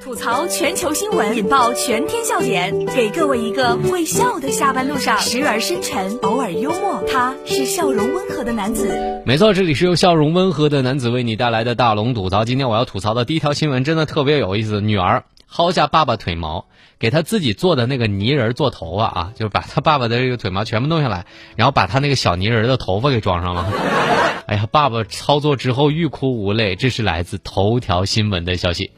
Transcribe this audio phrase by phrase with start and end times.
[0.00, 9.22] 吐槽全球新闻，引爆全天笑点，给各位一个会笑的下班路上，时而深沉，偶尔幽默，他是笑容温和的男子。
[9.24, 12.44] 没错，这里是由笑容温和的男子为你带来的大龙吐槽。
[12.44, 16.66] 今天我要吐槽的第一条新闻真的特别有意思，女儿薅下爸爸腿毛，
[16.98, 23.72] 给他自己做的那个泥人做头发啊，就是把他爸爸的这个腿毛全部弄下来，然后把他那个小泥人的头发给装上了。
[24.46, 28.90] 哎呀，爸爸操作之后欲哭无泪，这是来自头条新闻的消息。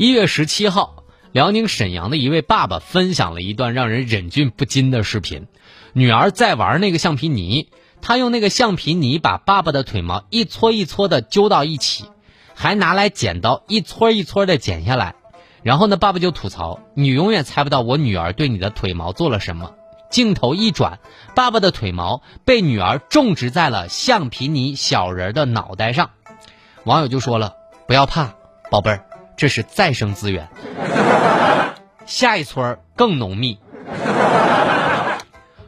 [0.00, 5.46] 一月十七号，辽宁沈阳的一位爸爸分享了一段让人忍俊不禁的视频。
[5.92, 7.68] 女儿在玩那个橡皮泥，
[8.00, 12.06] 他用那个橡皮泥把爸爸的腿毛一撮一撮的揪到一起，
[12.54, 15.16] 还拿来剪刀一撮一撮的剪下来。
[15.62, 19.74] 然后呢，爸爸就吐槽：“你永远猜不到我女儿对你的腿毛做了什么。”
[20.10, 20.98] 镜头一转，
[21.34, 26.12] 爸爸的腿毛被女儿种植在了橡皮泥小人的脑袋上。
[26.84, 28.32] 网友就说了：“不要怕，
[28.70, 29.04] 宝贝儿。”
[29.40, 30.50] 这是再生资源，
[32.04, 33.58] 下一撮更浓密，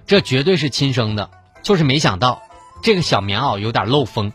[0.04, 1.30] 这绝对是亲生的，
[1.62, 2.42] 就是没想到
[2.82, 4.34] 这个小棉袄有点漏风。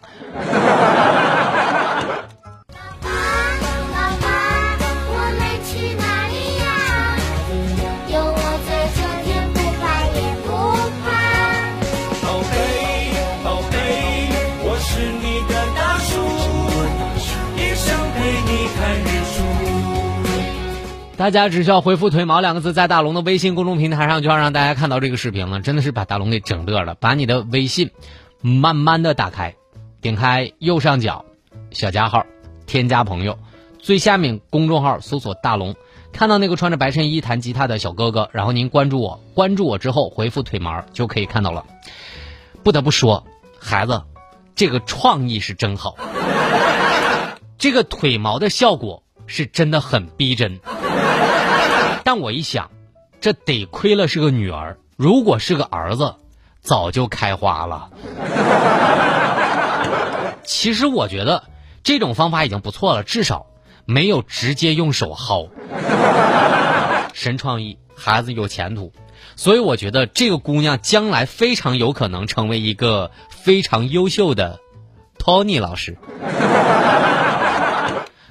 [21.18, 25.62] 大家只需要回复“腿毛”两个字，在大龙的微信公众平台上，就要让大家看到这个视频了。
[25.62, 26.94] 真的是把大龙给整乐了。
[26.94, 27.90] 把你的微信
[28.40, 29.56] 慢慢的打开，
[30.00, 31.26] 点开右上角
[31.72, 32.24] 小加号，
[32.68, 33.40] 添加朋友，
[33.80, 35.76] 最下面公众号搜索“大龙”，
[36.14, 41.66] 看到那个穿着白衬衣弹吉他的小哥哥，然后您关注我，关注我之后回复“腿毛”就可以看到了。
[42.62, 43.26] 不得不说，
[43.60, 44.04] 孩子，
[44.54, 45.96] 这个创意是真好，
[47.58, 50.60] 这个腿毛的效果是真的很逼真。
[52.08, 52.72] 但我一想，
[53.20, 56.16] 这得亏了是个女儿，如果是个儿子，
[56.62, 57.90] 早就开花了。
[60.46, 61.44] 其实我觉得
[61.84, 63.48] 这种方法已经不错了，至少
[63.84, 65.50] 没有直接用手薅。
[67.12, 68.94] 神创意，孩子有前途，
[69.36, 74.62] 所以我觉得这个姑娘将来非常有可能成为一个非常优秀的
[75.20, 75.98] Tony 老师。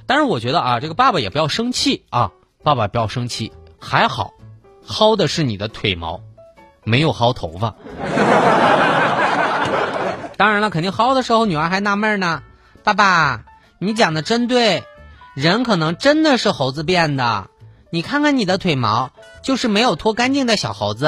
[0.09, 2.33] 但是我觉得啊，这个爸爸也不要生气啊，
[2.63, 3.53] 爸爸不要生气。
[3.89, 4.33] 还好，
[4.85, 6.21] 薅的是你的腿毛，
[6.83, 7.77] 没有薅头发。
[10.37, 12.43] 当然了，肯定薅的时候，女儿还纳闷呢。
[12.83, 13.45] 爸爸，
[13.79, 14.83] 你讲的真对，
[15.35, 17.47] 人可能真的是猴子变的。
[17.91, 19.11] 你看看你的腿毛，
[19.41, 21.07] 就是没有脱干净的小猴子。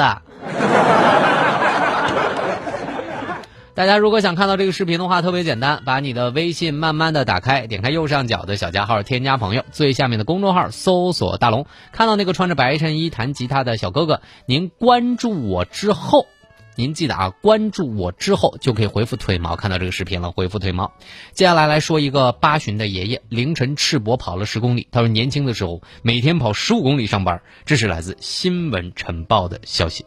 [3.79, 16.27] 大家如果想看到这个视频的话，特别简单，把你的微信慢慢的打开，点开右上角的小加号，添加朋友，最下面的公众号搜索大龙，看到那个穿着白衬衣弹吉他的小哥哥，您关注我之后，
[16.75, 20.91] 您记得啊，关注我之后就可以回复腿毛看到这个视频了，回复腿毛。
[21.31, 30.05] 接下来来说一个八旬的爷爷，凌晨赤膊跑了十公里，他说年轻的时候每天跑十五公里上班，这是来自新闻晨报的消息。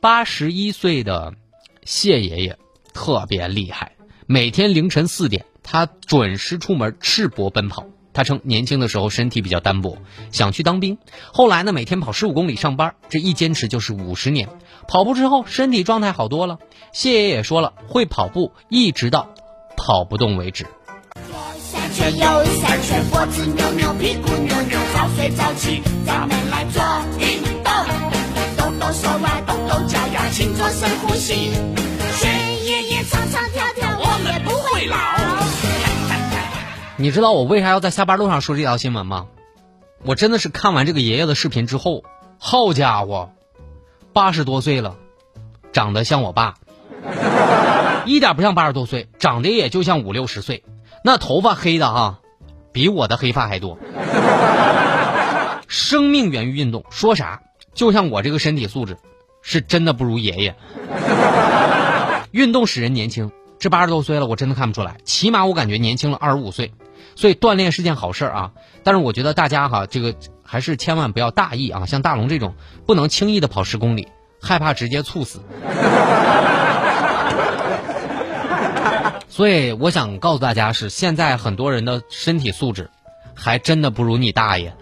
[0.00, 1.34] 八十一岁的。
[1.88, 2.58] 谢爷爷
[2.92, 3.92] 特别厉害，
[4.26, 7.86] 每天凌晨四点，他准时出门赤膊奔跑。
[8.12, 9.96] 他称年轻的时候身体比较单薄，
[10.30, 10.98] 想去当兵。
[11.32, 14.50] 后来呢，每天跑十五公里上班，这一坚持就是五十年。
[14.86, 16.58] 跑步之后，身体状态好多了。
[16.92, 19.32] 谢爷爷说了，会跑步一直到
[19.74, 20.66] 跑不动为止。
[21.14, 26.82] 左三圈，右三圈，脖子扭扭，屁股扭扭，早睡早起，咱们来做
[27.18, 27.72] 运动，
[28.58, 29.46] 动动手腕，
[30.70, 34.96] 深呼吸，爷爷也唱唱跳跳，我们不会老。
[36.96, 39.26] 你知道我为啥要在下班路上说这条新闻吗？
[40.04, 42.04] 我真的是看完这个爷爷的视频之后，
[42.38, 43.30] 好家伙，
[44.12, 44.96] 八十多岁了，
[45.72, 46.54] 长得像我爸，
[48.04, 50.64] 一点不像八十多岁，长得也就像五六十岁，
[51.02, 52.20] 那头发黑的哈，
[52.72, 53.78] 比我的黑发还多。
[55.66, 57.42] 生命源于运动，说啥？
[57.74, 58.96] 就像我这个身体素质，
[59.42, 60.56] 是真的不如爷爷。
[62.30, 66.72] 运动使人年轻，这八十多岁了，我真的看不出来，起码我感觉年轻了二十五岁。
[67.16, 68.52] 所以锻炼是件好事啊，
[68.84, 70.14] 但是我觉得大家哈，这个
[70.44, 71.84] 还是千万不要大意啊。
[71.86, 72.54] 像大龙这种，
[72.86, 74.06] 不能轻易的跑十公里，
[74.40, 75.42] 害怕直接猝死。
[79.28, 82.90] 所以我想告诉大家是，现在很多人的身体素质，
[83.34, 84.74] 还真的不如你大爷。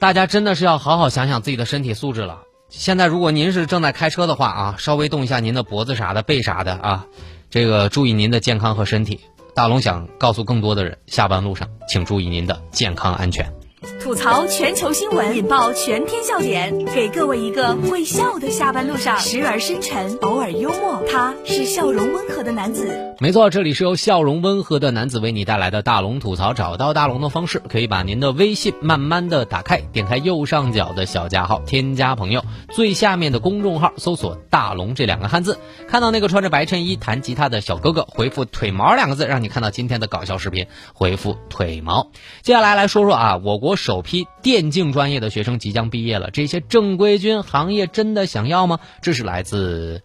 [0.00, 2.44] 大家真的是要好好想想自己的身体素质了。
[2.70, 7.06] 现在如果您是正在开车的话啊，稍微动一下您的脖子啥的、背啥的啊。
[7.50, 9.20] 这个注意您的健康和身体，
[9.54, 13.52] 大龙想告诉更多的人，下班路上请注意您的健康安全。
[14.00, 23.14] 吐槽全球新闻，引爆全天笑点，给各位一个会笑的下班路上，时而深沉，偶尔幽默，他是笑容温和的男子。
[23.20, 26.54] 没错，这里是由笑容温和的男子为你带来的大龙吐槽。
[26.54, 35.58] 找到大龙的方式，可以把您的微信慢慢的打开，点开右上角的小加号，添加朋友，最下面的公众号搜索“大龙”这两个汉字，
[35.88, 40.66] 看到那个穿着白衬衣弹吉他的小哥哥，回复“腿毛”两个字，让你看到今天的搞笑视频。
[40.94, 42.10] 回复“腿毛”。
[42.40, 48.78] 接下来来说说啊，我国首首批电竞专业的学生即将毕业了，这些正规军行业真的想要吗？
[49.02, 50.04] 这是来自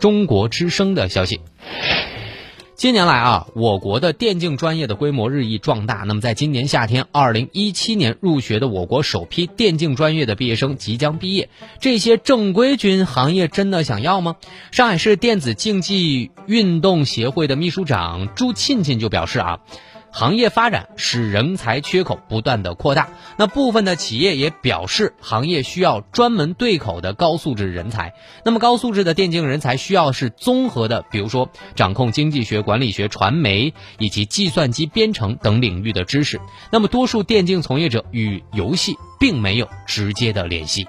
[0.00, 1.40] 中国之声的消息。
[2.74, 6.02] 近年来啊，我国的电竞专业的规模日益壮大。
[6.08, 11.50] 那么，在今年夏天，二零一七年入学的我国首批电竞专业的毕业生即将毕业。
[11.78, 14.34] 这些正规军行业真的想要吗？
[14.72, 19.60] 上海市电子竞技运动协会的秘书长朱沁沁就表示啊。
[20.12, 28.14] 行业发展使人才缺口不断的扩大，那部分的企业也表示，行业需要专门对口的高素质人才。
[28.44, 36.40] 那么高素质的电竞人才需要是综合的，比如说掌控经济学、管理学、传媒以及计算机编程等领域的知识。
[36.70, 40.86] 那么多数电竞从业者与游戏并没有直接的联系。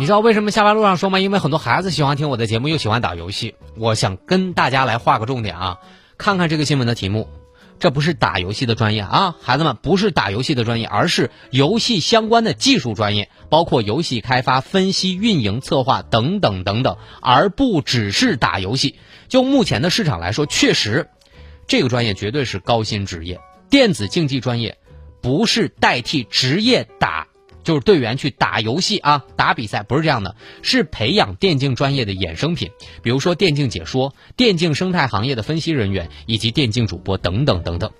[0.00, 1.20] 你知道为什么下班路上说吗？
[1.20, 3.54] 因为很多孩子喜欢听我的节目，又喜欢打游戏。
[3.76, 5.78] 我想跟大家来画个重点啊，
[6.16, 7.28] 看看这个新闻的题目，
[7.78, 18.94] 这不是打游戏的专业啊，孩子们不是打游戏的专业，而是游戏相关的技术专业，包括游戏开发、分析、运营、策划等等等等，而不只是打游戏。
[19.28, 21.10] 就目前的市场来说，确实，
[21.66, 23.38] 这个专业绝对是高薪职业。
[23.68, 24.78] 电子竞技专业
[25.20, 27.26] 不是代替职业打。
[27.62, 32.70] 就是队员去打游戏啊，打比赛不是这样的，是培养电竞专业的衍生品，
[33.02, 37.90] 比如说电竞解说、电竞生态行业的分析人员以及电竞主播等等等等。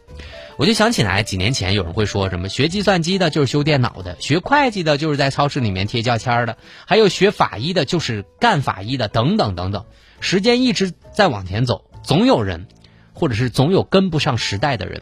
[0.57, 9.87] 我就想起来，几年前有人会说什么学计算机的就是修电脑的，学会计的就是在超市里面贴标签的，还有学法医的就是干法医的等等等等。
[10.21, 12.67] 时间一直在往前走，总有人，
[13.15, 15.01] 或者是总有跟不上时代的人，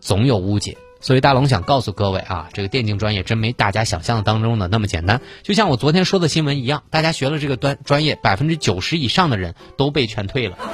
[0.00, 0.76] 总有误解。
[1.00, 5.20] 所以大龙想告诉各位啊，这个电竞专业真没大家想象当中的那么简单。
[5.42, 10.58] 就像我昨天说的新闻一样，大家学了这个专专业，百分之九十以上的人都被劝退了。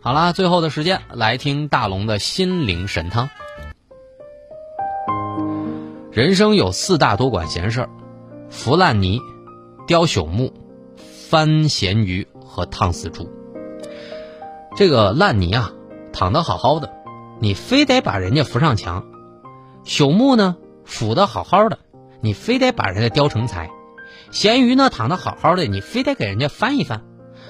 [0.00, 3.28] 好啦，最后的时间来听大龙的心灵神汤。
[6.10, 7.90] 人生有四大多管闲事儿：
[8.48, 9.20] 扶烂泥、
[9.86, 10.52] 雕朽木、
[10.96, 13.30] 翻咸鱼和烫死猪。
[14.78, 15.72] 这个烂泥啊，
[16.12, 16.88] 躺得好好的，
[17.40, 19.02] 你非得把人家扶上墙；
[19.84, 20.54] 朽木呢，
[20.84, 21.80] 腐得好好的，
[22.20, 23.70] 你非得把人家雕成材；
[24.30, 27.00] 咸鱼呢，躺得好好的，你非得给人家翻一翻；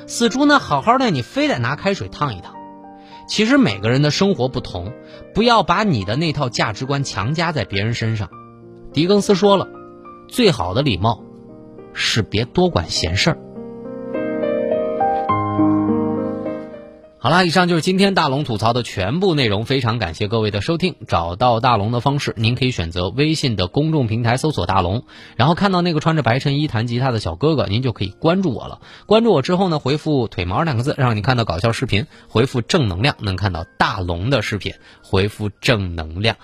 [0.06, 2.54] 死猪呢，好好的，你非得拿开水烫一烫。
[3.28, 4.90] 其实每个人的生活不同，
[5.34, 8.30] 不要把你的那套价值观强加在别人身上。
[8.94, 9.68] 狄更斯说了，
[10.28, 11.22] 最好的礼貌
[11.92, 13.38] 是别多管闲事儿。
[17.28, 19.66] 好了，以上就是今天大龙吐槽的全部内容。
[19.66, 20.94] 非常感谢各位的收听。
[21.06, 25.04] 找到大龙的方式，您可以选择微信的公众平台搜索“大龙”，
[25.36, 28.80] 然后看到那个穿着白衬衣弹吉他的小哥哥，您就可以关注我了。
[29.04, 36.36] 关注我之后呢，回复“腿毛”两个字，让你看到搞笑视频；回复“正能量”，能看到大龙的视频；回复“正能量”。